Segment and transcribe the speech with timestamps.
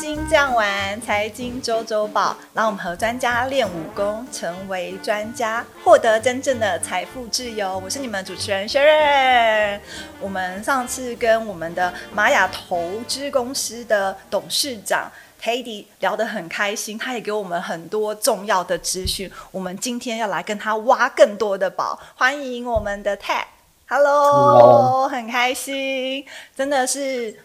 [0.00, 7.78] 金这样玩，财经周周报，让我们和专家练武功，成为专家，获得真正的财富自由。
[7.84, 9.78] 我是你们主持人 Sharon。
[10.18, 19.30] 我们上次跟我们的玛雅投资公司的董事长 Teddy 聊得很开心，他也给我们很多重要的资讯。
[19.50, 26.24] 我们今天要来跟他挖更多的宝，欢迎我们的 Ted，Hello，很开心，
[26.56, 27.38] 真的是。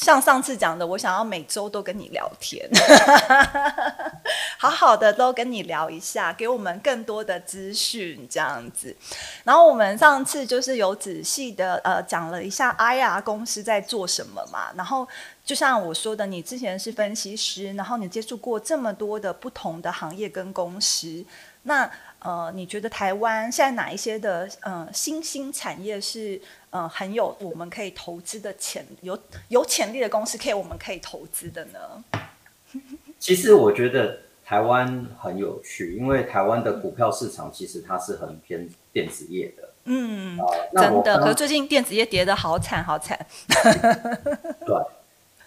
[0.00, 2.68] 像上次讲的，我想要每周都跟你聊天，
[4.58, 8.94] 好好的都跟你聊一下，给我们更多的资讯这样子。
[9.44, 14.70] 然后我们上次就是有仔细的呃讲了一下 IR 公司在做什么嘛。
[14.74, 15.06] 然后
[15.44, 21.24] 就像我说的，你之前是分析师，然后你接触过这么多的不同的行业跟公司，
[21.62, 21.90] 那
[22.24, 26.42] 呃你觉得台湾现在哪一些的呃新兴产业是？
[26.74, 32.04] 呃，很有我们可以投资的潜有有潜力的公司，可以我们可以投资的呢。
[33.20, 39.68] 其实我觉得台湾很有趣，因为台湾的股票市场其实它是很偏电子业的。
[39.84, 40.36] 嗯，
[40.74, 41.20] 真的。
[41.20, 43.24] 可是最近电子业跌得好惨，好惨。
[44.66, 44.74] 对。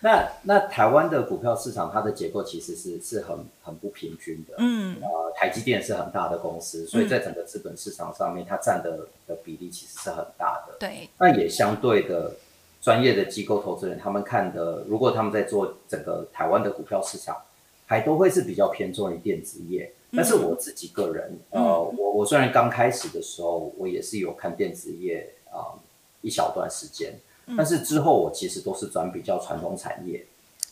[0.07, 4.55] 那那台湾的股票市场，它的结构其实是是很很不平均的。
[4.57, 10.77] 嗯，呃，台积电是很大的公司，所以在整个资本市场上面，它占的的比例其实是很大的。
[10.79, 12.31] 对，那也相对的，
[12.81, 17.35] 专业的机构投资人他们看的，如果他们在做整个台湾的股票市场，
[17.85, 19.91] 还都会是比较偏重于电子业。
[20.13, 25.75] 但是我自己个人，呃，我我虽然刚开始的时候，我也是有看电子业啊
[26.21, 27.13] 一小段时间。
[27.55, 30.25] 但是之后我其实都是转比较传统产业，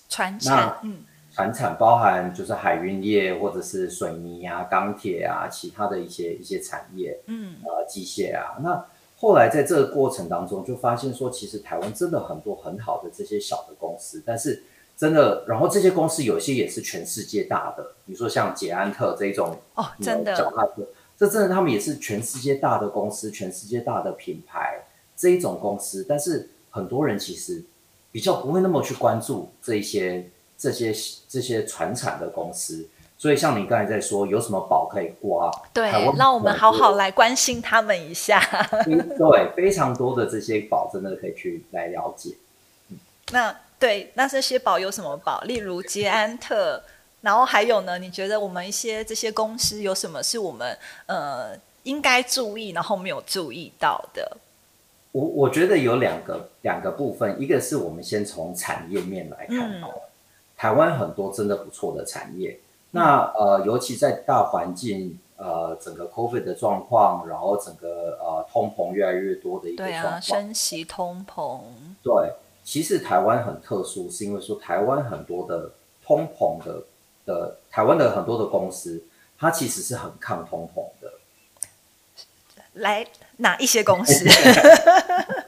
[0.09, 0.97] 传产，嗯，
[1.31, 8.59] 传产包含就是海运业或者是水泥啊、钢铁啊，其他的一些一些产业，嗯，呃，机械啊。
[8.61, 8.85] 那
[9.17, 14.61] 后来在这个过程当中，就发现说，其实台湾真的很多很好的这些小的公司，但是
[14.97, 20.85] 真的，然后这些公司有些也是全世界大的，比如说像捷安特这种哦，真的，脚踏车，
[21.17, 24.83] 这真的他们也是全世界大的公司，全世界大的品牌
[25.15, 26.49] 这一种公司，但是。
[26.75, 27.63] 很多人其实
[28.11, 30.93] 比较不会那么去关注这些、这些、
[31.30, 32.86] 这些传产的公司，
[33.17, 35.49] 所以像你刚才在说，有什么宝可以刮？
[35.73, 38.41] 对，让我们好好来关心他们一下。
[38.85, 42.35] 对，非常多的这些宝，真的可以去来了解。
[43.31, 45.39] 那对，那这些宝有什么宝？
[45.41, 46.83] 例如捷安特，
[47.21, 47.97] 然后还有呢？
[47.97, 54.37] 你觉得我们一些这些公司有什么是我们呃应该注意，然后没有注意到的？
[55.15, 59.87] 我我觉得有两个两个部分，一个是我们先从产业面来看哦，
[60.58, 62.59] 台湾很多真的不错的产业，
[62.92, 71.61] 那呃，尤其在大环境呃整个 COVID 的状况，然后整个呃通膨越来越多的一个状况，升息通膨，
[72.03, 72.33] 对，
[72.65, 75.71] 其实台湾很特殊，是因为说台湾很多的
[76.05, 76.83] 通膨的
[77.26, 79.02] 的台湾的很多的公司，
[79.39, 81.14] 它其实是很抗通膨的，
[82.75, 83.05] 来。
[83.37, 84.25] 哪一些公司？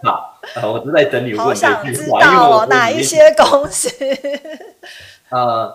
[0.04, 0.38] 好，
[0.74, 3.90] 我正在等你问好想知道哪一些公司？
[5.30, 5.74] 呃，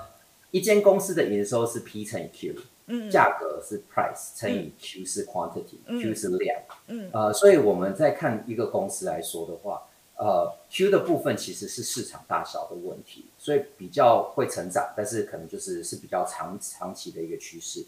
[0.50, 2.54] 一间公司的营收是 P 乘以 Q，
[2.88, 9.82] 嗯，价格是 Price 乘以 Q 是 Quantity，Q 是量，嗯，呃，所以我们在看一个公司来说的话，
[10.16, 17.86] 呃，Q 的部分其实是市场大小的问题，所以比较会成长，但是可能就是是比较长长期的一个趋势。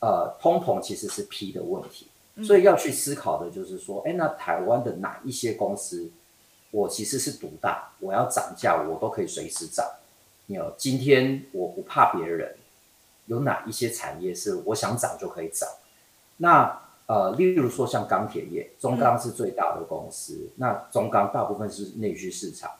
[0.00, 2.06] 呃，通膨其实是 P 的问题。
[2.42, 6.10] 所以要去思考的就是说，哎，那台湾的哪一些公司，
[6.70, 9.84] 我其实是独大，我要涨价，我都可以随时涨。
[10.46, 12.56] 有今天我不怕别人，
[13.26, 15.68] 有哪一些产业是我想涨就可以涨？
[16.36, 22.70] 那呃，例如说像钢铁业，中钢是最大的公司，那中钢大部分是内需市场，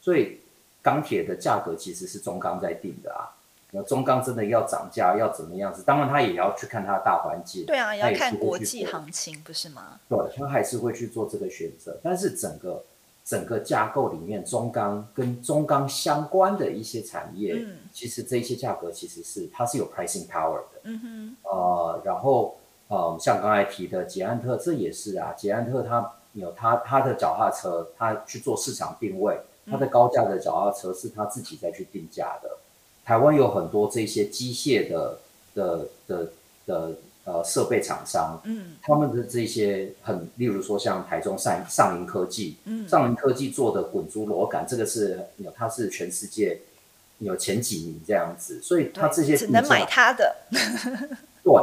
[0.00, 0.40] 所以
[0.82, 3.34] 钢铁的价格其实是中钢在定的啊。
[3.70, 5.82] 那中钢真的要涨价要怎么样子？
[5.82, 7.66] 当然，他也要去看他的大环境。
[7.66, 10.00] 对啊，要看国际行情，不是吗？
[10.08, 11.98] 对，他还是会去做这个选择。
[12.02, 12.82] 但是整个
[13.22, 20.80] 整个架构里面，中钢跟中钢相关的一些产业，嗯，其实这些价格其实是它是有 pricing power 的。
[20.84, 21.36] 嗯哼。
[21.42, 22.56] 呃，然后
[22.88, 29.38] 呃，像刚才提的捷安特，这也是啊，捷安特它有它它的脚踏车，它去做市场定位，
[29.70, 32.48] 它的高价的脚踏车是它自己再去定价的。
[33.08, 35.18] 台湾有很多这些机械的
[35.54, 36.32] 的的
[36.66, 36.92] 的
[37.24, 46.60] 呃设备厂商，嗯，他们的这些很，例如说像台中上上林科技，嗯，上林科技做的滚珠螺杆，这个是有它是全世界
[47.20, 50.36] 有前几名这样子，所以它这些只能买它的，
[51.42, 51.54] 对，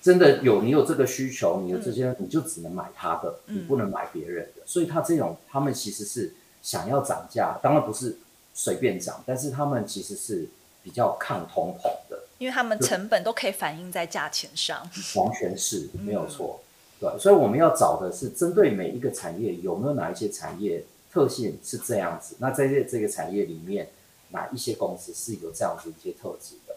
[0.00, 8.16] 真的有你有这个需求，你有这些你就只能买它的，你不能买别人的，所以它这种他们其实是想要涨价，当然不是。
[8.58, 10.48] 随便涨，但是他们其实是
[10.86, 16.60] 比较抗通膨的，因为他们成本都可以反映在价钱上，完全是没有错。
[17.00, 23.88] 对，所以我们要找的是针对每一个产业有没有哪一些产业特性是这样子，那在这这个产业里面，
[24.30, 26.76] 哪一些公司是有这样子一些特质的？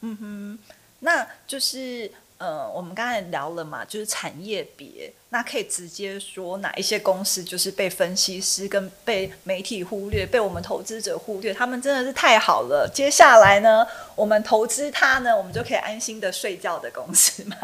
[0.00, 0.58] 嗯哼，
[0.98, 2.10] 那就是。
[2.44, 12.86] 呃，我们刚才聊了嘛，就是产业别，那可以直接说哪一些公司就是被分析师跟被媒体忽略，被我们投资者忽略，他们真的是太好了。
[12.92, 17.56] 接下来呢，我们投资它呢，我们就可以安心的睡觉的公司吗？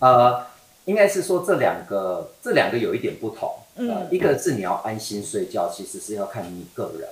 [0.00, 0.44] 呃，
[0.86, 3.54] 应该是说这两个，这两个有一点不同。
[3.76, 7.08] 嗯，一个是你要安心睡觉，其实是要看你个人。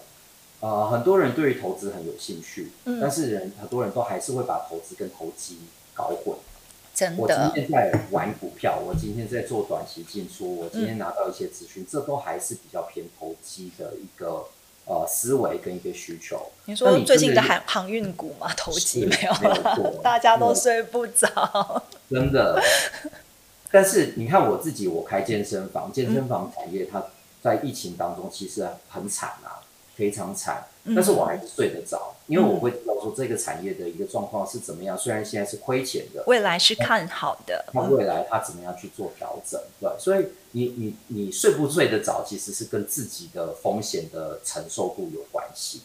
[0.64, 5.58] 呃，很多人对于投资很有兴趣，但是人很多人都还是会把投资跟投机
[5.92, 6.34] 搞混。
[6.94, 14.46] 真的，我今天在玩股票，我今天在做短期进出，我今天拿到一些资讯，这都还是比较偏投机的一个
[14.86, 16.50] 呃思维跟一个需求。
[16.64, 21.82] 你说最近的航航运股嘛，投机没有了， 大家都睡不着。
[22.08, 22.58] 真的，
[23.70, 27.04] 但是你看我自己，我开健身房，健身房产业它
[27.42, 29.60] 在疫情当中其实很惨啊。
[29.96, 30.64] 非常惨，
[30.94, 34.98] 但是我还是睡得着，因为我会知道说这个产业的一个状况是怎么样。
[34.98, 37.64] 虽然现在是亏钱的，未来是看好的。
[37.72, 39.60] 那未来它怎么样去做调整？
[39.80, 45.82] 对，所以你你你睡不睡得着，其实是跟自己的风险的承受度有关系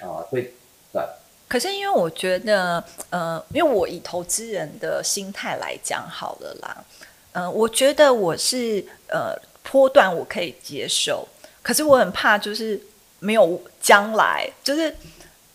[0.00, 0.26] 啊。
[0.28, 0.54] 对
[0.92, 1.02] 对。
[1.46, 6.84] 可是因为我觉得，呃，因为我以投资人的心态来讲好了啦，
[7.32, 11.28] 嗯，我觉得我是呃波段我可以接受，
[11.62, 12.80] 可是我很怕就是。
[13.22, 14.92] 没有将来，就是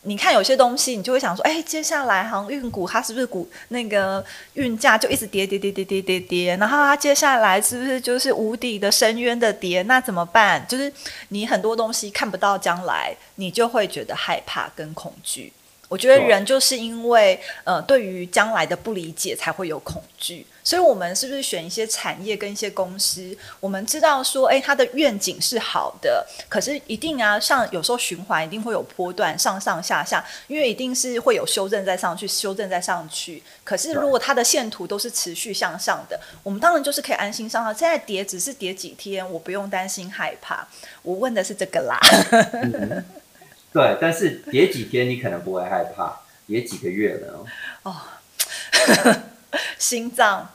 [0.03, 4.23] 你看有些东西，你就会想说，哎，接下来航运股它是不是股那个
[4.53, 9.81] 运价就一直跌跌跌跌跌跌跌，然后它接下来是不是就是无底的深渊的跌？
[9.83, 10.65] 那怎么办？
[10.65, 10.91] 就是
[11.27, 15.51] 你很多东西看不到将来，你就会觉得害怕跟恐惧。
[15.87, 23.35] 我觉得人就是因为呃对于将来的不理解才会有恐惧，所以我们是不是选一些产业跟一些公司？
[23.61, 33.41] 我们知道说，哎，它的愿景是好的，可是一定啊，像有时候循环一定会有波段上上下下，因为一定是会有修正再上去，修正再上去。
[33.63, 37.73] 可是如果它的线图都是持续向上的，我们当然就是可以安心上上。
[37.73, 40.67] 现在跌只是跌几天，我不用担心害怕。
[41.01, 41.97] 我问的是这个啦。
[43.77, 47.45] 对，但是叠几天你可能不会害怕，叠几个月呢？
[47.83, 47.95] 哦，
[49.77, 50.49] 心脏。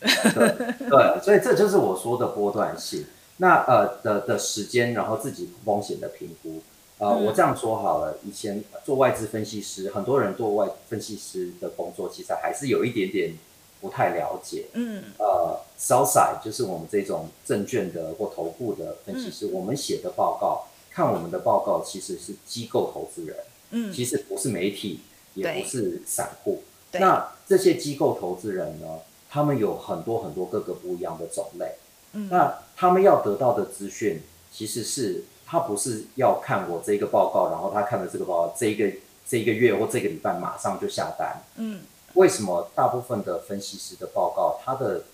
[0.00, 3.04] 对，所以这就是我说的波段性。
[3.38, 6.62] 那呃的的时间，然后自己风险的评估。
[6.98, 13.36] 呃，我这样说好了，以前做外资分析师，很多人做外分析师的工作，其实还是有一点点
[13.80, 14.66] 不太了解。
[14.74, 15.02] 嗯。
[15.18, 20.68] 呃，sell side 就是我们这种证券的或投顾的分析师，我们写的报告。
[20.94, 23.36] 看我们的报告，其实是机构投资人，
[23.70, 25.00] 嗯，其实不是媒体，
[25.34, 26.62] 也不是散户。
[26.92, 28.98] 那这些机构投资人呢，
[29.30, 31.76] 他们有很多很多各个不一样的种类。
[32.12, 34.20] 嗯，那他们要得到的资讯，
[34.52, 38.92] 其实是他不是要看我这个报告，然后他看了这个报告，这一个
[39.26, 41.40] 这一个月或这个礼拜马上就下单。
[41.56, 41.80] 嗯，
[42.12, 45.04] 为什么大部分的分析师的报告，他的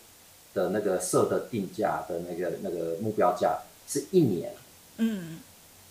[0.53, 4.53] 的那个设的定价的那个那个目标价是一年？
[4.97, 5.39] 嗯。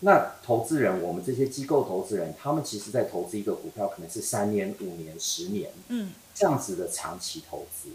[0.02, 7.90] 那投资人，我们这些机构投资人，他们其实在投资一个股票，可能是三年、五年、十年，嗯，这样子的长期投资。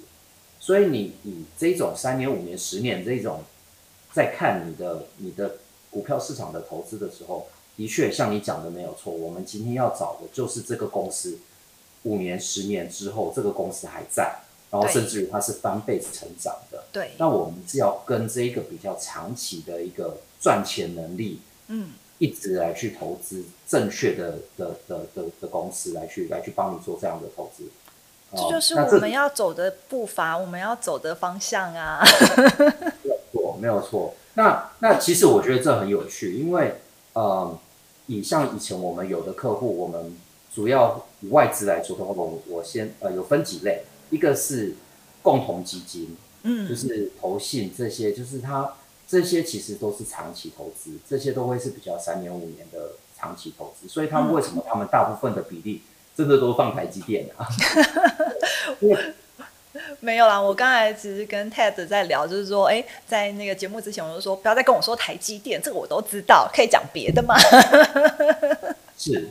[0.59, 3.43] 所以你以这种三年、五年、十年这种，
[4.13, 5.59] 在看你的你的
[5.91, 9.13] 股票市场的投资的时候，的确像你讲的没有错。
[9.13, 11.39] 我们今天要找的就是这个公司
[12.03, 14.41] 五年、十年之后，这个公司还在，
[14.73, 16.83] 然后甚至于它是翻倍成长的。
[16.91, 17.13] 对。
[17.17, 21.41] 那我们是要跟这一个比较长期的一个赚钱能力。
[21.75, 21.89] 嗯，
[22.19, 27.65] 一直来去投资正确的的的的的公司，来去来去帮你做这样的投资，
[28.37, 32.05] 这就是我们要走的步伐，我们要走的方向啊。
[33.03, 34.15] 没有错，没有错。
[34.35, 36.75] 那那其实我觉得这很有趣，因为
[37.15, 37.59] 呃，
[38.07, 40.15] 以像以前我们有的客户，我们
[40.55, 44.75] 主要以外资来说的话，我我先呃有分几类，一个是
[45.23, 48.75] 共同基金，嗯，就是投信这些，就是它。
[49.13, 55.83] 这些其实都是长期投资，这些都会是比较三年五年的长期投资，所以他们为什么他们大部分的比例
[56.17, 57.47] 真的都放台积电啊？
[60.01, 67.37] 没有啦，我刚才只是跟 Ted 在聊，就是说，哎，在那个节目之前，我就说不要再跟我说台积电，这个我都知道，可以讲别的吗？
[68.97, 69.29] 是，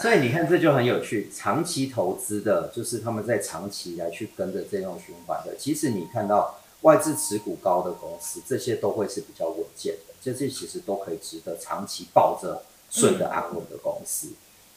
[0.00, 6.56] 所以你看这就很有趣，长期投资的，就是他们在长期来去跟着这种循环的，其实你看到。
[6.82, 10.14] 外资持股高的公司，这些都会是比较稳健的。
[10.22, 14.28] 这些其实都可以值得长期抱着顺的安稳的公司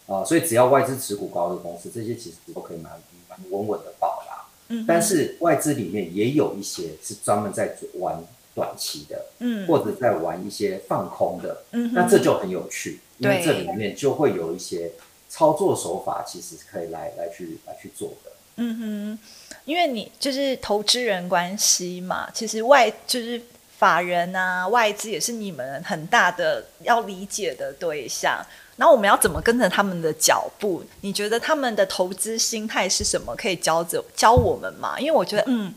[0.07, 0.23] 啊。
[0.23, 2.93] 所以只要外资持股高的公司，这些其实都可以蛮
[3.29, 4.47] 蛮稳稳的抱啦。
[4.69, 8.23] 嗯，但是外资里面也有一些是专门在玩
[8.55, 14.91] 短期的，嗯，或者在玩一些放空的，嗯，那这就很有趣，因为这里面就会有一些
[15.27, 18.31] 操作手法，其实可以来来去来去做的。
[18.55, 19.19] 嗯哼，
[19.65, 23.41] 因为你就是投资人关系嘛，其实外就是
[23.77, 28.45] 法人啊，外资也是你们很大的要理解的对象。
[28.75, 30.83] 然后我们要怎么跟着他们的脚步？
[31.01, 33.35] 你觉得他们的投资心态是什么？
[33.35, 34.99] 可以教着教我们吗？
[34.99, 35.73] 因为我觉得，嗯，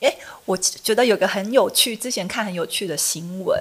[0.00, 3.58] 诶，我觉得有个很有趣，之前看很有趣的新闻，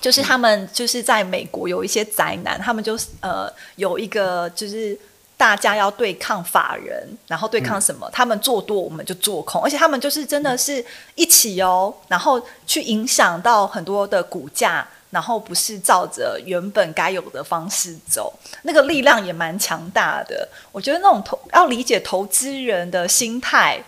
[0.00, 4.98] 就是他们就是在美国有一些宅男，他们就呃有一个就是。
[5.36, 8.08] 大家要对抗法人，然后对抗什么？
[8.12, 10.84] 他们做多，我们就做空，而且他们就是真的是
[11.16, 20.48] 一起哦，然后去影响到很多的股价，然后不是照着原本该有的方式走，那个力量也蛮强大的。
[20.70, 23.82] 我觉得那种投要理解投资人的心态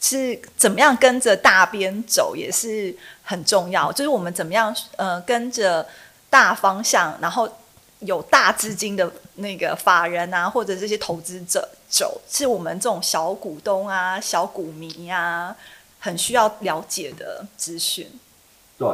[0.00, 3.92] 是怎么样跟着大边走，也是很重要。
[3.92, 5.86] 就是我们怎么样呃跟着
[6.28, 7.48] 大方向，然后。
[8.04, 15.56] 有大资金的那个法人啊，或者这些投资者走，是我们这种小股东啊、小股民啊，
[16.00, 18.08] 很需要了解的资讯。
[18.76, 18.88] 对，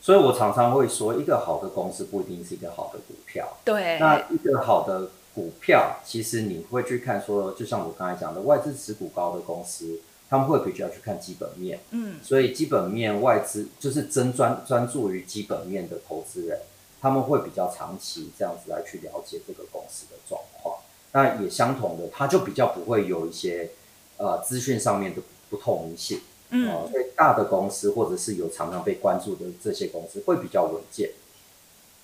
[0.00, 3.56] 所以我常常会说，一个好的公司不一定是一个好的股票。
[3.64, 11.80] 对，那一个好的股票，其实你会去看说，就像我刚才讲的，外资持股高的公司，他们会比较去看基本面。
[11.92, 16.58] 嗯，所以基本面外资就是真专专注于基本面的投资人。
[17.00, 20.76] 他们会比较长期这样子来去了解这个公司的状况，
[21.12, 23.70] 那也相同的，他就比较不会有一些
[24.18, 31.10] 呃资讯上面的不透明性，嗯，所以大的公司或者是有常常被关注的这些公司会比较稳健。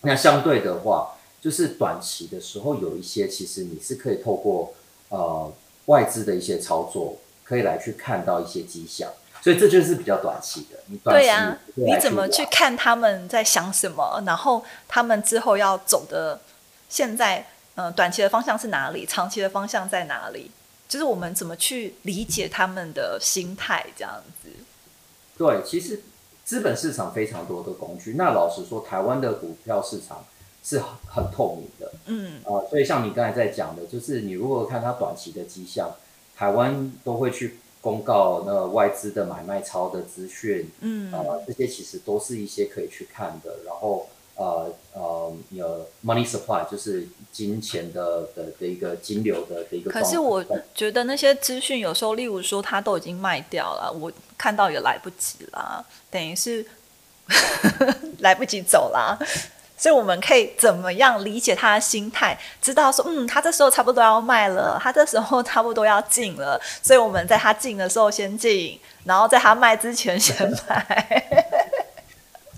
[0.00, 4.72] 那相对的话，就是短期的时候有一些，其实你是可以透过
[5.10, 5.52] 呃
[5.86, 9.10] 外资的一些操作，可以来去看到一些迹象。
[9.46, 10.76] 所以这就是比较短期的。
[11.04, 14.20] 对呀，你怎么去看他们在想什么？
[14.26, 16.40] 然后他们之后要走的，
[16.88, 19.06] 现在嗯，短期的方向是哪里？
[19.06, 20.50] 长期的方向在哪里？
[20.88, 23.86] 就是我们怎么去理解他们的心态？
[23.94, 24.48] 这样子。
[25.38, 26.02] 对，其实
[26.44, 28.14] 资本市场非常多的工具。
[28.18, 30.24] 那老实说，台湾的股票市场
[30.64, 31.92] 是很透明的。
[32.06, 35.94] 嗯啊，所以像你刚才在讲的，就是你如果看它短期的迹象，
[36.36, 37.60] 台湾都会去。
[37.86, 43.58] 公告那外资的买卖超的资讯，嗯，啊，这些其实都是一些可以去看的。
[43.64, 49.88] 然后，呃呃，有 money supply 就是金钱的的的一个金流的的一个。
[49.92, 56.66] 可是我觉得那些资讯有时候，例如说他都已经卖掉了，我看到也来不及啦，等于是
[58.18, 59.16] 来不及走啦。
[59.78, 62.38] 所以我们可以怎么样理解他的心态？
[62.62, 66.58] 知道说，嗯，他这时候差不多要卖了，他这时候差不多要进了。
[66.82, 71.46] 所以我们在他进的时候先进，然后在他卖之前先买。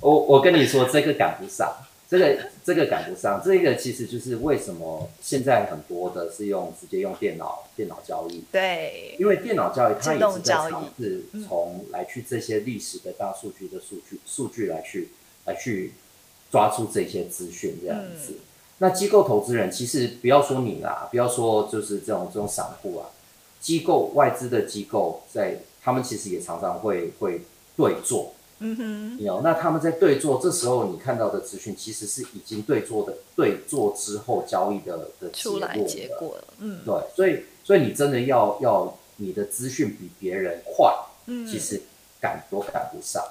[0.01, 1.75] 我我跟你说，这个赶不上，
[2.09, 8.45] 这个这个赶不上，这个其实就是为什么现在很多的是用直接用电脑电脑交易。
[8.53, 15.09] 对，因为电脑交易它也是在尝试从来去这些历史的大数据的数据数据来去
[15.47, 15.93] 来去。
[16.51, 18.35] 抓住这些资讯这样子，
[18.79, 23.11] 那机构投资人其实不要说你啦，不要说就是这种这种散户啊，
[23.61, 27.43] 机构外资的机构在他们其实也常常会会
[27.77, 40.95] 对坐，嗯哼，有那他们在对坐，这时候你看到的资讯其实是已经对做的对做之后交易的的出来结果了，嗯，对，所以所以你真的要要你的资讯比别人快，
[41.27, 41.83] 嗯，其实
[42.21, 43.23] 赶都赶不上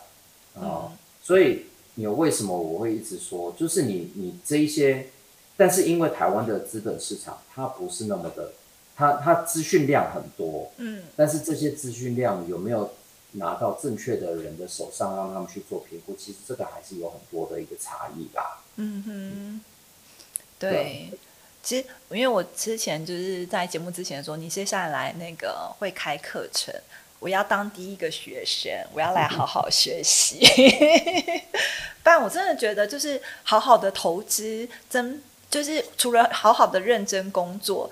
[0.62, 0.91] 啊，
[1.24, 1.65] 所以。
[2.00, 5.08] 你为什么我会一直说，就是你你这一些，
[5.58, 8.51] 但是因为台湾的资本市场它不是那么的，
[8.96, 12.94] 它它资讯量很多，嗯，但是这些资讯量有没有
[13.32, 18.63] 拿到正确的人的手上，让他们去做评估，其实这个还是有很多的一个差异吧。
[18.75, 19.62] 嗯哼，
[20.60, 21.10] 对，
[21.63, 26.72] 其实因为我之前就是在节目之前说，你接下来那个会开课程。
[27.19, 30.39] 我要当第一个学生，我要来好好学习。
[32.03, 37.89] 不然我真的觉得，就是好好的投资，真就是除了好好的认真工作，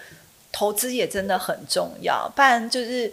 [0.51, 2.31] 投资也真的很重要。
[2.35, 3.11] 不然就是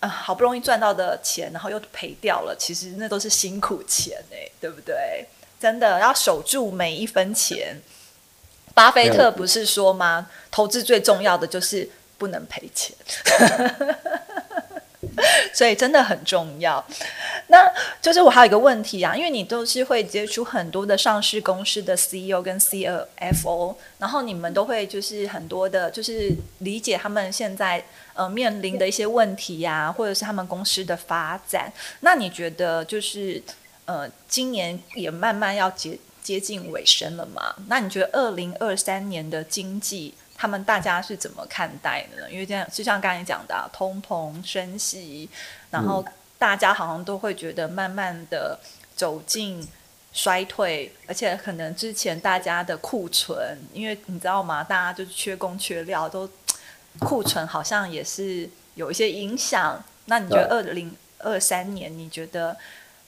[0.00, 5.26] 啊，好不容易赚到的钱，然后又赔掉了，其实那都是辛苦钱哎，对不对？
[5.60, 7.76] 真的要守住每一分钱。
[8.72, 10.30] 巴菲特不是说吗？
[10.50, 12.96] 投资最重要的就是不能赔钱。
[15.52, 16.84] 所以真的很重要。
[17.48, 17.68] 那
[18.00, 31.72] 就是我还有一个问题啊，因为你都是会接触很多的上市公司的 CEO 跟 CFO，然后你们都会就是很多的，就是理解他们现在呃面临的一些问题呀，或者是他们公司的发展。
[32.00, 33.42] 那你觉得就是
[33.86, 37.54] 呃今年也慢慢要接接近尾声了嘛？
[37.66, 40.14] 那你觉得二零二三年的经济？
[40.40, 42.30] 他们大家是怎么看待的呢？
[42.30, 45.28] 因为这样就像刚才讲的，通膨升息，
[45.70, 46.02] 然后
[46.38, 48.58] 大家好像都会觉得慢慢的
[48.96, 49.68] 走进
[50.14, 54.64] 衰退，而且可能之前大家的库存，因为你知道吗？
[54.64, 56.26] 大家就是缺工缺料，都
[57.00, 59.84] 库存好像也是有一些影响。
[60.06, 62.56] 那你觉得二零二三年，你觉得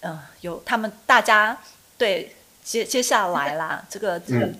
[0.01, 1.57] 嗯，有他们大家
[1.97, 4.53] 对接接下来啦，这个这个。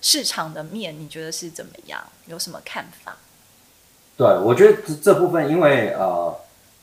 [0.00, 2.00] 市场的面，你觉得是怎么样？
[2.26, 3.16] 有什么看法？
[4.16, 6.34] 对，我觉得这这部分，因为呃，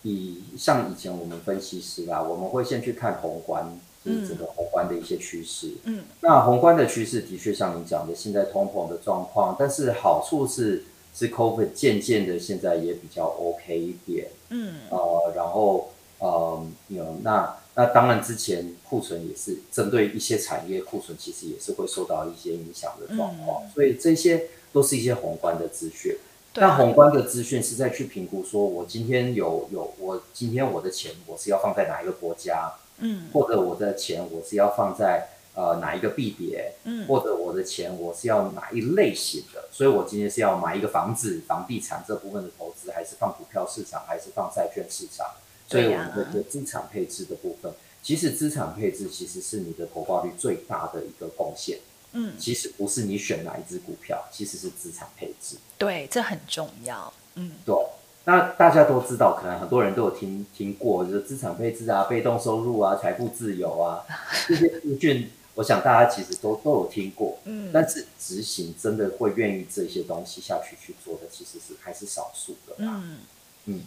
[0.04, 5.72] 以像以前我们分析师啦，我们会先去看宏观，就是整个宏观的一些趋势。
[5.84, 14.28] 嗯，那宏观的趋势的确像你讲的，现在通膨的状况，但是好处是是 COVID 渐渐的现在也比较 OK 一点。
[14.50, 17.56] 嗯，呃，然后呃，有那。
[17.78, 26.18] 那当然，之前库存也是针对一些产业库存，其实也是会受到一些影响的状况，所以这些都是一些宏观的资讯。
[26.54, 45.28] 那宏观的资讯是在去评估，说我今天有有我今天我的钱我是要放在哪一个国家，嗯，或者我的钱我是要放在呃哪一个币别，嗯，或者我的钱我是要哪一类型的，所以我今天是要买一个房子、房地产这部分的投资，还是放股票市场，还是放债券市场？
[45.68, 47.72] 所以我们的资产配置的部分，
[48.04, 51.80] 其实资产配置其实是你的投报率最大的一个贡献。
[52.18, 55.58] 嗯，其实不是你选哪一只股票，其实是资产配置。
[55.78, 57.12] 对，这很重要。
[57.34, 57.76] 嗯，对。
[58.24, 64.06] 那大家都知道，可能很多人都有听听过，就是资产配置啊、被动收入啊、财富自由啊
[64.48, 67.38] 这些资讯，我想大家其实都都有听过。
[67.44, 72.76] 嗯，但是执行真的会愿意这些东西下去去做的，其实是还是少数的。
[72.78, 73.18] 嗯
[73.66, 73.82] 嗯，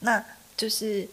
[0.00, 0.24] 那。
[0.58, 1.08] 就是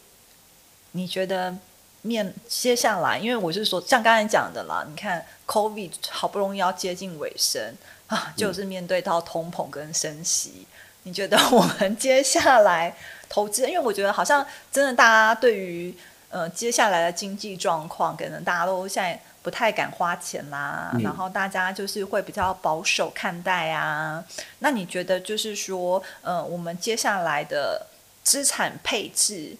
[0.93, 1.55] 你觉得
[2.01, 7.75] 面接下来，因为我是说，像刚才讲的啦，你看 COVID 好不容易要接近尾声
[8.07, 10.65] 啊，就是面对到通膨跟升息，
[11.03, 12.97] 你觉得我们接下来
[13.29, 15.95] 投资，因为我觉得好像真的大家对于
[16.29, 24.23] 呃接下来的经济状况，可能大家都现在不太敢花钱啦，然后大家就是会比较保守看待啊。
[24.59, 27.85] 那你觉得就是说，呃，我们接下来的。
[28.25, 29.55] 资产配置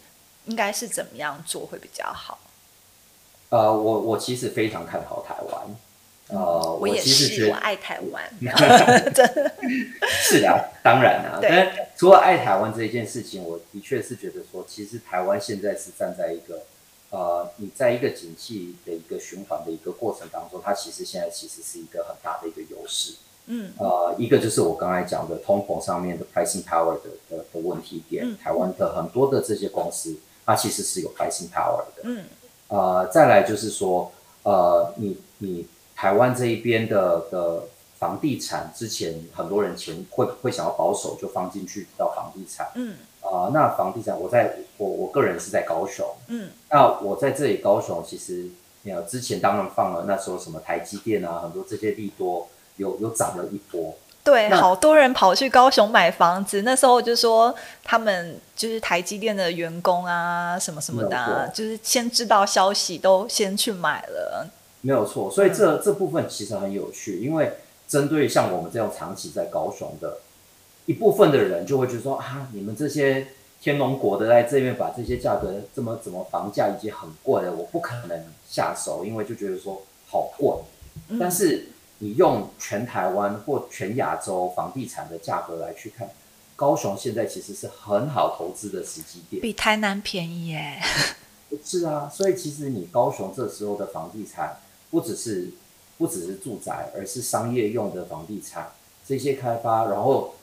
[0.45, 2.39] 应该是怎么样做会比较好？
[3.49, 5.75] 呃，我我其实非常看好台湾。
[6.27, 8.27] 呃，我也是，我爱台湾。
[10.23, 11.39] 是啊，当然啊。
[11.39, 16.63] 但除了爱台湾这一件事情，我的确是觉得说，其实台湾现在是站在一个
[17.11, 23.13] 呃，你在一个景气的一个循环的一个过程当中，它其实现在其实是一个很大的一个优势。
[23.47, 32.01] 嗯，呃，一个就是我刚才讲的通膨上面的 pricing power 的的的问题点，台湾的很多的这些公司，它其实是有 pricing power 的。
[32.03, 32.25] 嗯，
[32.69, 37.63] 呃，再来就是说，呃，你你台湾这一边的的
[37.99, 42.71] 房地产，之前很多人钱会会想要保守，就放进去到房地产。
[42.73, 46.03] 嗯，啊，那房地产，我在我我个人是在高雄。
[46.29, 48.47] 嗯，那我在这里高雄，其实
[48.81, 52.47] 有之前当然放了那时候什么台积电啊，很多这些利多。
[52.77, 56.63] 有有涨了一波，对，好多人跑去高雄买房子。
[56.63, 64.47] 那时候就说他们就是台积电的员工啊，什么什么的，就是先知道消息都先去买了。
[64.81, 67.53] 没有错，所以这这部分其实很有趣，因为
[67.87, 70.17] 针对像我们这样长期在高雄的
[70.85, 73.27] 一部分的人，就会觉得说啊，你们这些
[73.61, 80.55] 天龙国的在这边把这些价格这么怎么房价已经很贵了，我不可能下手，因为就觉得说好贵，
[81.17, 81.69] 但是。
[82.05, 86.07] 你用全台湾或全亚洲房地产的价格来去看，
[86.55, 90.79] 高雄现在其实是很好投资的时机点，比台南便宜耶。
[91.65, 94.57] 是啊，所以其实你高雄这时候的房地产，
[94.91, 95.49] 不只是
[95.97, 98.69] 不只是住宅，而是商业用的房地产
[99.07, 100.35] 这些开发，然后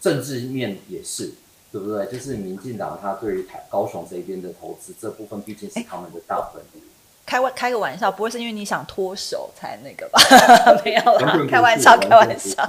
[0.00, 1.34] 政治面也是，
[1.70, 2.06] 对不对？
[2.10, 6.82] 就是民进党他对于台高雄这边的投资这部分，毕竟是他们的大本营。
[7.26, 10.20] 开玩开个玩笑，不会是因为你想脱手才那个吧？
[10.84, 12.62] 没有啦，开玩笑，开玩笑。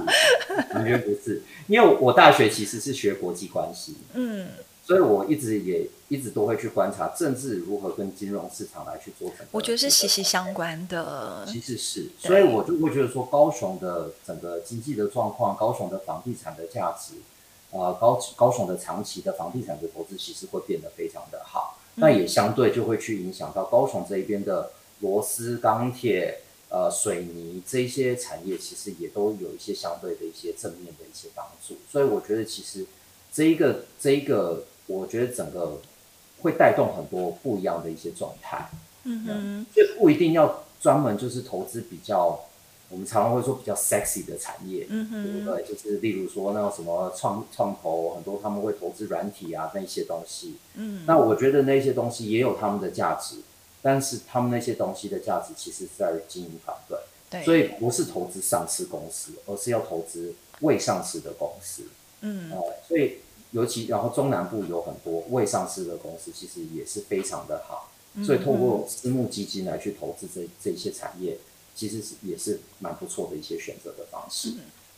[0.73, 4.47] 完全不是，因为我大学其实是学国际关系，嗯，
[4.85, 9.29] 所以我一直也一直都会去观察政治如何跟金融市场来去做。
[9.51, 11.45] 我觉得是息息相关的。
[11.45, 17.15] 其实是，所以我就会觉得说，高雄的整个经济的状况，高雄的房地产的价值，
[17.77, 21.77] 啊，高高雄的长期的房地产的投资其实会变得非常的好。
[21.95, 31.77] 那也相对就会去影响到高雄这一边的螺丝、钢铁、呃水泥这些产业，其实也都有一些相对的一些正面的一些帮助。
[31.89, 32.86] 所以我觉得其实
[33.31, 35.79] 这一个这一个，我觉得整个
[36.41, 38.69] 会带动很多不一样的一些状态。
[39.03, 42.45] 嗯哼，就不一定要专门就是投资比较。
[42.89, 45.63] 我们常常会说比较 sexy 的产业，对不对？
[45.63, 50.56] 就是例如说那种什么创创投，很多他们会投资软体啊那些东西。
[50.76, 53.38] 嗯，那我觉得那些东西也有他们的价值，
[53.82, 56.98] 但是他们那些东西的价值其实在于经营团队。
[57.30, 61.84] 对，所以不是投资上市公司，而是要投资未上市的公司。
[62.21, 62.52] 嗯，
[62.88, 63.17] 所以
[63.50, 67.91] 尤其然后中南部有很多未上市的公司，其实也是非常的好。
[68.24, 71.38] 所以透过私募基金来去投资这这些产业。
[71.75, 74.53] 其实是也是蛮不错的一些选择的方式。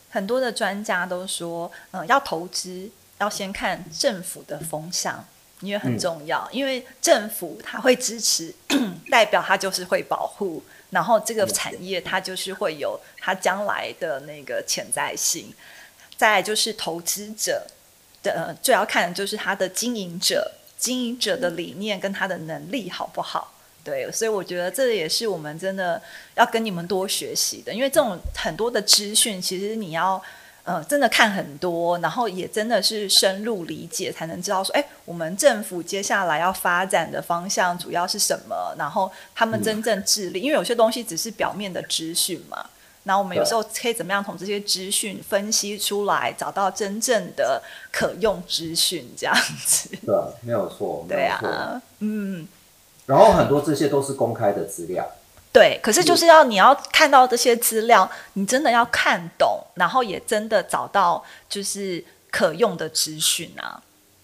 [0.09, 5.25] 很多的专家都说，嗯，要投资要先看政府的风向，
[5.61, 6.49] 因为很重要。
[6.51, 8.53] 因为政府它会支持，
[9.11, 15.53] 代表它就是会保护，然后这个产业它就是会有它将来的那个潜在性。
[16.15, 17.67] 再就是投资者
[18.23, 23.53] 的最要看的就是他的经营者，经营者的理念跟他的能力好不好。
[23.88, 26.02] 对，所以我觉得这也是我们真的
[26.36, 30.21] 要跟你们多学习的，因为这种很多的资讯，其实你要
[30.65, 42.65] 呃真的看很多，然后也真的是深入理解，才能知道说，哎，我们政府接下来要发展的方向主要是什么，然后他们真正智力，因为有些东西只是表面的资讯嘛，
[43.04, 49.34] 那我们有时候可以怎么样从这些资讯分析出来，找到真正的可用资讯，这样
[49.65, 49.88] 子。
[50.06, 52.45] 对，没有错，对啊，嗯。
[53.07, 55.03] 然后很多这些都是公开的资料，
[55.51, 55.79] 对。
[55.81, 63.81] 可是就是要你要看到这些资料，你真的要看懂，然后也真的找到就是可用的资讯啊。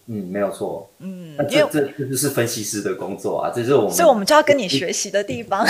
[0.07, 0.89] 嗯，没有错。
[0.99, 5.65] 嗯，这这就是分析师的工作啊，这是我们，所以我们就要跟你学习的地方。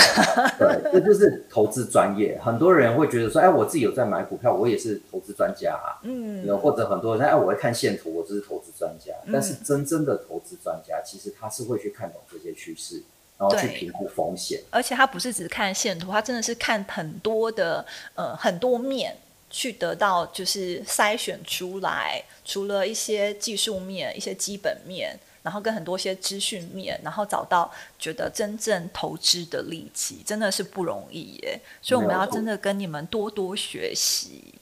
[0.58, 2.36] 对，这就是投资专业。
[2.42, 6.02] 很多人会觉得说，哎，我自己有在买股票，我也是投资专家啊。
[6.02, 9.12] 嗯，或者很多人，哎，我会看线图，我就是投资专家。
[9.32, 13.00] 但是真正的投资专家，其实他是会去看懂这些趋势，
[13.38, 14.60] 然后去评估风险。
[14.70, 19.16] 而且他不是只看线图，他真的是看很多的呃很多面。
[19.56, 31.60] 去得到就是筛选出来，除了一些技术面、一些基本面，然后跟很多些资讯面，然后找到觉得真正投资的利器，真的是不容易耶。
[31.80, 34.52] 所以我们要真的跟你们多多学习。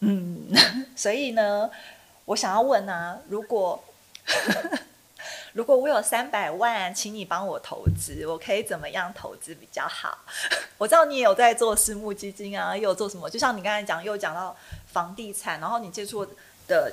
[0.00, 0.48] 嗯，
[0.96, 1.70] 所以呢，
[2.24, 3.84] 我想要问啊，如果。
[5.54, 10.18] 如果我有三百万，请你帮我投资，我可以怎么样投资比较好？
[10.76, 13.30] 我知道你也有在做私募基金啊，又有做什么？
[13.30, 14.56] 就像你刚才讲，又讲到
[14.88, 16.26] 房地产，然后你接触
[16.66, 16.92] 的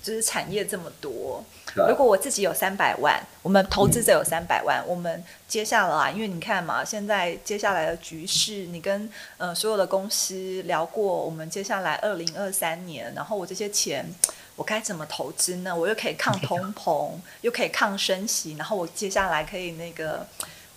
[0.00, 1.42] 就是产业这么多。
[1.74, 14.08] 如果我自己有三百万，我们投资者有三百万，我们接下来，因为你看嘛，现在接下来的局势，你跟呃所有的公司聊过，我们接下来二零二三年，然后我这些钱。
[14.56, 15.76] 我该怎么投资呢？
[15.76, 17.10] 我又可以抗通膨，
[17.42, 20.26] 又可以抗升息，然后我接下来可以那个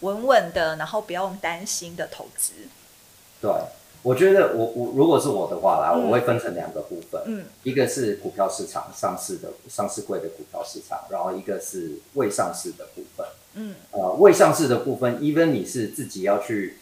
[0.01, 2.51] 稳稳的，然后不用担心的投资。
[3.41, 3.49] 对，
[4.01, 16.79] 我觉得我我如果是我的话啦，我会分成两个部分，嗯，一个是股票市场上市的上市柜的股票市场，然后一个是未上市的部分，嗯，呃，未上市的部分，even 你是自己要去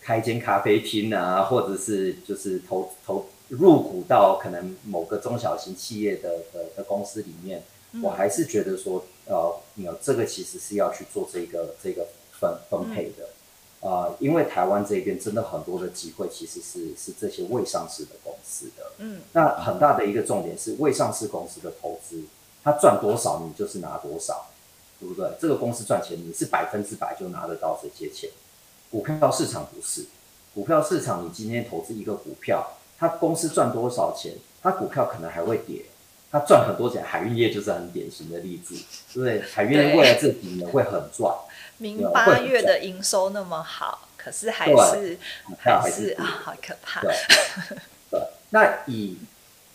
[0.00, 3.30] 开间咖啡厅啊，或者是就是投投。
[3.50, 7.64] 入股到可能某个中小型企业的的的公司里面，
[8.00, 22.22] 我还是觉得说，呃，有这个其实是要去做这个这个分分配的，啊，因为台湾这边真的很多的机会其实是是这些未上市的公司的，嗯，那很大的一个重点是未上市公司的投资，
[22.62, 24.46] 它赚多少你就是拿多少，
[25.00, 25.28] 对不对？
[25.40, 28.30] 这个公司赚钱你是百分之百就拿得到这些钱，
[28.92, 30.06] 股票市场不是，
[30.54, 32.76] 股票市场你今天投资一个股票。
[33.00, 35.86] 他公司赚多少钱，他股票可能还会跌。
[36.30, 38.76] 他赚很多钱，海运业就是很典型的例子，
[39.12, 39.42] 对不对？
[39.42, 41.34] 海运未来这几年会很赚。
[41.78, 45.18] 明八月的营收那么好，可是还是
[45.58, 47.00] 还是啊，好可怕。
[48.12, 49.18] 对，那以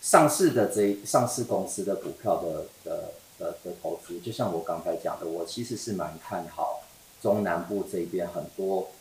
[0.01, 6.83] 上市的这上市公司的股票的的的的投资，就像我刚才讲的，我其实是蛮看好
[7.21, 8.91] 中南部这边很多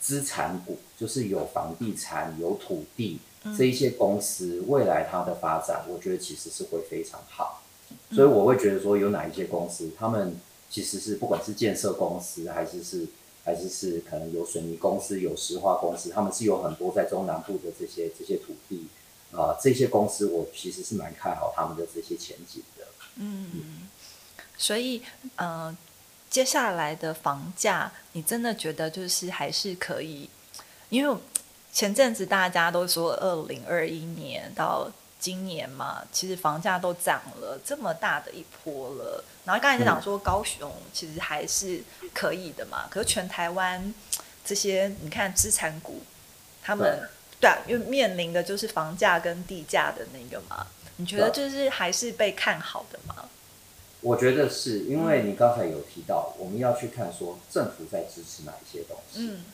[0.00, 3.20] 资产股，就是有房地产、有土地。
[3.54, 7.62] 这一些公司未来它的发展，我觉得其实是会非常好，
[8.10, 10.38] 所以我会觉得说有哪一些公司，他们
[10.70, 13.06] 其实是不管是建设公司，还是是
[13.44, 18.86] 还是是可能有水泥公司、有石化公司，他们是有很多在中南部的这些这些土地
[19.32, 22.86] 啊，这些公司我其实是蛮看好他们的这些前景的。
[23.16, 23.88] 嗯，
[24.56, 25.02] 所以
[25.36, 25.76] 呃。
[26.28, 30.28] 接下来的房价，你真的觉得就是还是可以？
[30.90, 31.18] 因为
[31.76, 39.22] 前阵子大家都说二零二一年到今年嘛，其实房价都涨了这么大的一波了。
[39.44, 41.82] 然后刚才在讲说高雄其实还是
[42.14, 43.92] 可以的嘛，可是全台湾
[44.42, 46.00] 这些你看资产股，
[46.62, 47.06] 他们
[47.38, 53.28] 对啊，因为面临的就是房价跟地价的那个嘛，你觉得就是还是被看好的吗？
[54.00, 59.18] 我觉得是因为你刚才有提到，我们要去看说政府在支持哪一些东西。
[59.18, 59.44] 嗯。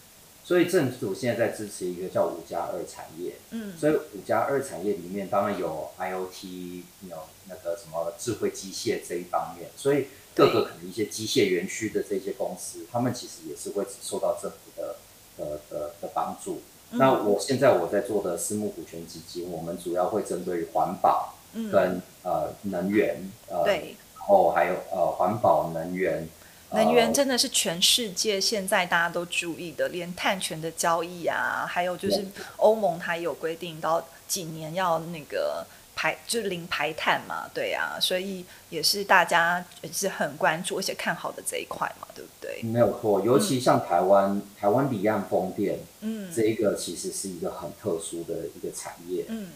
[0.45, 3.35] 所以政府现在在支持一个叫五加二产业。
[3.51, 3.77] 嗯。
[3.79, 7.17] 所以五加二产业里面当然有 IOT，有
[7.49, 9.71] 那个什么智慧机械这一方面。
[9.77, 14.97] 所以各个可能一些机械园区的这些公司，他们其实也是会受到政府的
[15.37, 16.63] 的的的帮助。
[16.91, 21.35] 那我现在我在做的私募股权基金，我们主要会针对环保
[21.71, 23.65] 跟呃能源呃。
[23.65, 23.97] 对。
[24.23, 26.29] 然后还有呃环保能源，
[26.75, 32.25] 能源真的是全世界现在大家都注意的，连碳权的交易啊，还有就是
[32.57, 42.63] 欧盟它也有规定到几年要那个排就是零排碳嘛，对啊，所以也是大家也是很关注而且看好的这一块嘛，对不对？
[42.63, 49.49] 没有错，尤其像台湾台湾离岸风电，嗯，这一个其实是一个很特殊的一个产业，嗯。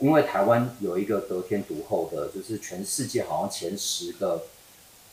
[0.00, 4.42] 因为台湾有一个得天独厚的，就是全世界好像前十个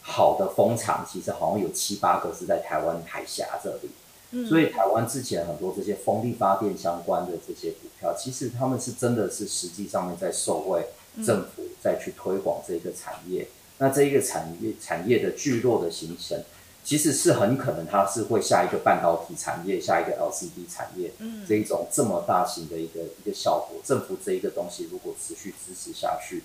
[0.01, 3.89] 好的风场，其实好像有七八个是在台湾海峡这里。
[4.31, 10.87] 嗯，所以台湾之前很多这些风力发电相关的这些股票，其实他们是真的是实际上面在受惠
[11.25, 13.47] 政府再去推广这个产业。
[13.77, 16.43] 那这一个产业产业的聚落的形成。
[16.83, 23.79] 其实是很可能，它是会下一个半导体产业，下一个 LCD 产业，嗯，这一种这么大型的一个一个效果。
[23.85, 26.41] 政府这一个东西如果持续支持下去，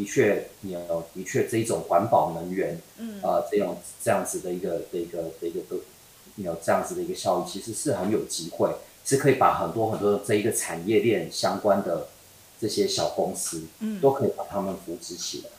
[0.00, 5.76] 的确，你有的确这一种环保能源，嗯，啊，这种这样子的一个的一个的一个都
[6.36, 12.08] 有这样子的一个效益，其实是很有机会，是可以把很多很多这一个产业链相关的
[12.60, 15.50] 这些小公司，嗯，都可以把他们扶持起来。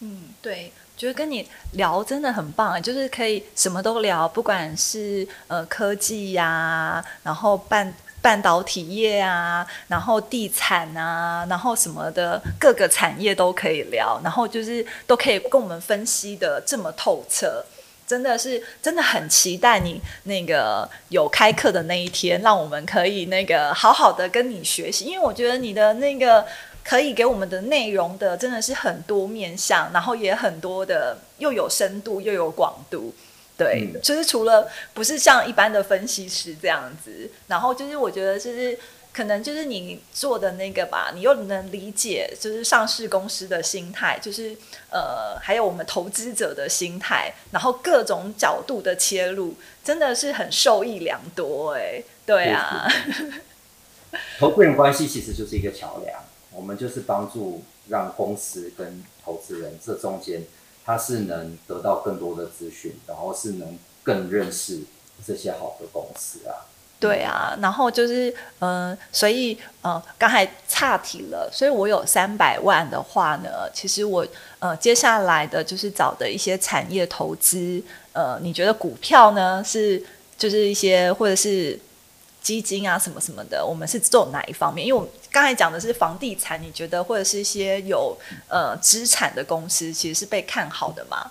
[0.00, 0.72] 嗯，对。
[0.98, 17.64] 觉得跟你聊真的很棒，就是可以什么都聊，不管是呃科技呀，然后半半导体业啊，然后地产啊，然后什么的各个产业都可以聊，然后就是都可以跟我们分析的这么透彻，
[18.06, 26.44] 真的是真的很期待你那个有开课的那一天，让我们可以那个好好的跟你学习，因为我觉得你的那个。
[26.84, 33.14] 可以给我们的内容的真的是很多面向，然后也很多的又有深度又有广度，
[33.58, 38.78] 对，就是除了不是像一般的分析师这样子，然后就是我觉得就是
[39.12, 44.56] 可能就是你做的那个吧，你又能理解就是上市公司的心态，就是
[44.90, 52.88] 呃还有我们投资者的心态，然后各种角度的切入，真的是很受益良多哎，对啊，
[54.38, 56.20] 投资人关系其实就是一个桥梁。
[56.50, 60.42] 我们就是帮助让公司跟投资人这中间，
[60.88, 64.80] 他是能得到更多的资讯，然后是能更认识
[65.22, 66.64] 这些好的公司啊。
[66.98, 74.26] 对啊，然后就是嗯，所以呃，刚才岔题了，所以我有三百万的话呢，其实我
[74.60, 77.82] 呃接下来的就是找的一些产业投资，
[78.14, 80.02] 呃，你觉得股票呢是
[80.38, 81.78] 就是一些或者是。
[82.48, 84.86] 基金啊，什么什么的，我们是做哪一方面？
[84.86, 88.16] 因为我刚才讲的是房地产，你觉得或者是一些有
[88.48, 91.30] 呃资产的公司，其实是被看好的嘛？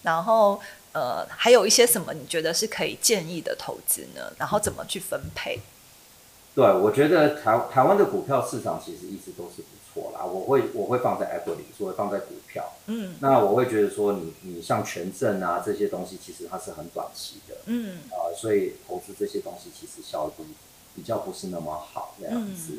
[0.00, 0.58] 然后
[0.92, 4.32] 呃，还有一些什么你觉得是可以建议的投资呢？
[4.38, 5.60] 然后怎么去分配？
[6.54, 9.62] 对，我觉得台台湾的股票市场其实一直都是
[9.96, 10.22] 错啦。
[10.22, 12.70] 我会我会放在 equity，所以放在股票。
[12.86, 17.54] 嗯，那我会觉得说，你你像权证啊这些东西，其实它是很短期的。
[17.64, 20.44] 嗯，啊，所以投资这些东西其实效率
[20.94, 22.74] 比较不是那么好这样子。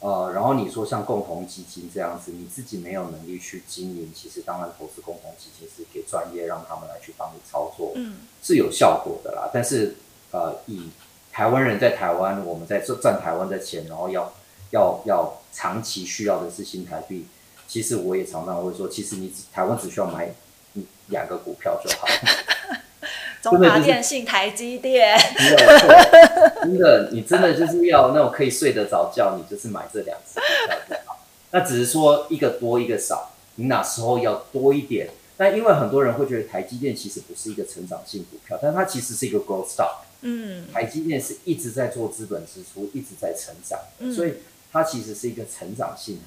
[0.00, 9.50] 呃，然后你说像共同基金这样子，你自己没有能力去经营，其实当然投资共同基金是给专业让他们来去帮你操作，嗯，是有效果的啦。
[9.52, 9.96] 但是
[10.32, 10.88] 呃，以
[11.30, 14.32] 台湾人在台湾，我们在赚赚台湾的钱，然后要
[14.70, 17.26] 要要长期需要的是新台币。
[17.68, 20.28] 其实我也常常会说，其实你台湾只需要买
[21.08, 22.06] 两个股票就好。
[23.40, 25.18] 中华电信、台积电。
[26.62, 31.24] 真的，你真的就是要那种可以睡得着觉，你就是买这两只股票就好。
[31.52, 35.08] 那只是说一个多一个少，你哪时候要多一点？
[35.36, 40.00] 但因为很多人会觉得台积电其实不是一个成长性股票，但它其实是一个 growth stock。
[40.20, 43.78] 嗯，台积电是一直在做资本支出，一直在成长，
[44.14, 44.34] 所以
[44.72, 46.20] 它其实是一个成长性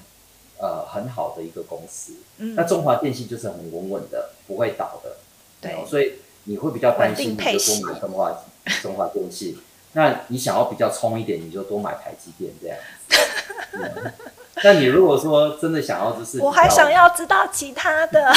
[0.58, 2.14] 呃很好的一个公司。
[2.38, 5.16] 嗯，那中华电信就是很稳稳的，不会倒的。
[5.60, 8.44] 对，所以你会比较担心，你就多买中华
[8.82, 9.58] 中华电信。
[9.92, 12.76] 那你想要比较冲一点，你就多买台积电这样
[13.08, 14.12] 子。
[14.62, 18.32] 那你如果说真的想要，就是我还想要知道其他的，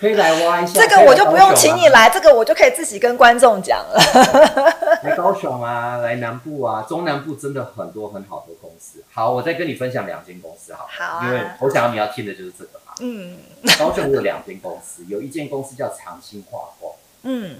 [0.00, 0.80] 可以来挖一下。
[0.80, 4.00] 这个我就不用请你来，这个我就可以自己跟观众讲了。
[5.04, 9.04] 来高雄啊，来南部啊，中南部真的很多很好的公司。
[9.12, 10.88] 好，我再跟你分享两间公司好。
[10.88, 12.94] 好，因为我想要你要听的就是这个嘛。
[13.00, 13.36] 嗯。
[13.78, 16.94] 高雄有两间公司，有一间公司叫长兴化工。
[17.24, 17.58] 嗯。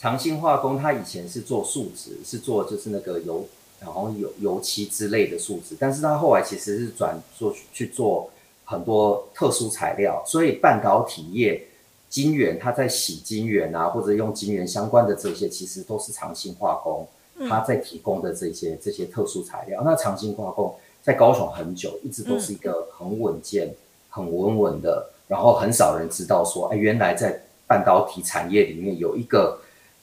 [0.00, 3.46] 长兴化工，它以前是做树脂，是做就是那个油，
[3.80, 8.30] 然后油油漆之类的树脂，但是它后来其实是转做去做
[8.70, 11.60] 很多特殊材料，所以半导体业
[12.08, 17.06] 晶圆，它在洗晶圆啊，或者用晶圆相关的这些，其实都是长兴化工
[17.48, 19.82] 它在提供的这些这些特殊材料。
[19.84, 23.74] 那长兴化工在高雄很久，一直都是一个很稳健、
[24.08, 29.58] 很稳稳的，然后很少人知道说，哎，原来在半导体产业里面有一个。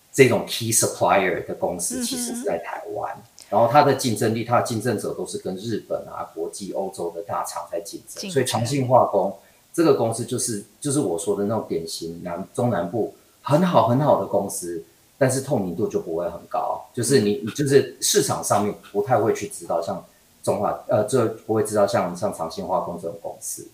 [0.10, 3.15] 这种 key supplier 的公司其实是在台湾，
[3.49, 9.36] 然后它的竞争力，它的竞争者都是跟日本啊、国际、欧洲的大厂在竞争，所以长信化工
[9.73, 14.83] 这个公司就是就是我说的那种典型南中南部很好很好的公司，
[15.17, 20.03] 但是透明度就不会很高，就是你你就是市场上面不太会去知道像
[20.43, 23.67] 中华呃，这不会知道像像长信化工这种公司。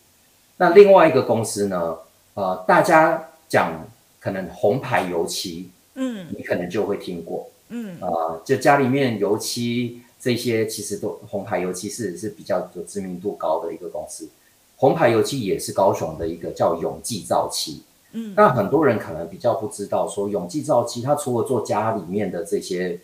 [0.57, 1.97] 那另外一个公司呢，
[2.33, 3.85] 呃，大家讲
[4.19, 5.69] 可能红牌油漆。
[5.95, 14.29] 嗯，你可能就会听过，嗯啊，就家里面油漆这些，其实都红牌油漆是是比较有知名度高的一个公司。
[14.77, 22.99] 红牌油漆也是高雄的一个叫永记造漆，嗯，那很多人可能比较不知道，说永记造漆它除了做家里面的这些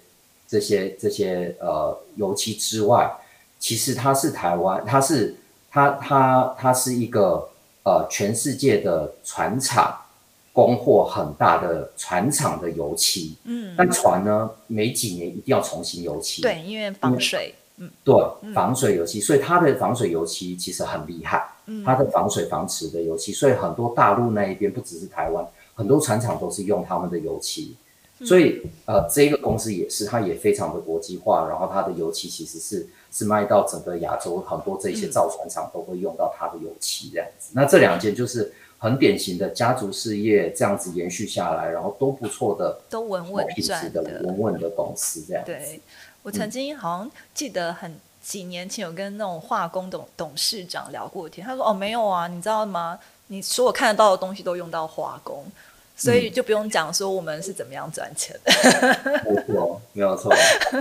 [0.47, 3.11] 这些这些呃油漆之外，
[3.59, 5.35] 其实它是台湾，它是
[5.71, 7.49] 它它它是一个
[7.83, 9.97] 呃全世界的船厂。
[10.59, 18.13] 供货很大的船厂的油漆，嗯，但船呢，每几年一定要重新油漆，对，因为防水，嗯，对，
[18.53, 27.77] 防水油漆，所以它的防水油漆其实很厉害，嗯，它的防水防磁的油漆，所以很多大陆那一边不只是台湾，很多船厂都是用他们的油漆，
[28.25, 38.51] 所以呃，这个公司也是，它也非常的国际化，然后它的油漆其实是是卖到整个亚洲，很多这些造船厂都会用到它的油漆这样子，那这两件就是。
[38.79, 45.43] 很典型的家族事业这样子延续下来，然后都不错的，都稳稳赚的稳稳的公司这样。
[45.45, 45.79] 对，
[46.23, 52.97] 我曾经好像记得很几年前有跟那种化工董董事长聊过天，他说：“哦，没有啊，你知道吗？
[53.27, 55.45] 你所有看得到的东西都用到化工。”
[55.99, 58.51] 所以就不用讲说我们是怎么样赚钱的，
[59.25, 60.33] 没错，没有错，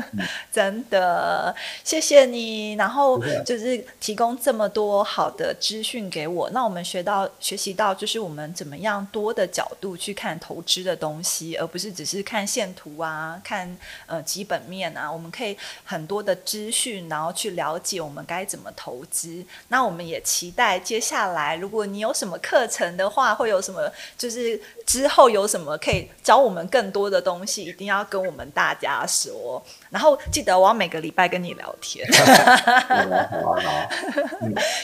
[0.53, 2.75] 真的谢谢你。
[2.75, 13.77] 然后就是提供这么多好的资讯给我，那我们学到学习到就是我们怎么样多的角度去看投资的东西，而不是只是看线图啊，看
[14.07, 15.11] 呃基本面啊。
[15.11, 19.45] 我们可以很多的资讯，然后去了解我们该怎么投资。
[19.67, 29.63] 那我们也期待接下来，如果你有什么课程的话，会有什么就是之后有什么可以教我们更多的东西，一定要跟我们大家说。
[29.91, 32.07] 然后记得我要每个礼拜跟你聊天。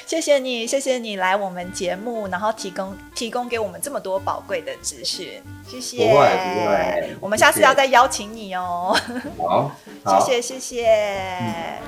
[0.06, 5.42] 谢谢你，谢谢你来我们节目，然后提供提供给我们这么多宝贵的资讯。
[5.68, 8.96] 谢谢，不会不会，我们下次要再邀请你哦。
[9.36, 9.70] 好，
[10.06, 11.78] 谢谢谢谢。